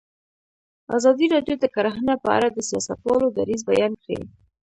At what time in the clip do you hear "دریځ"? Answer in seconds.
3.37-3.61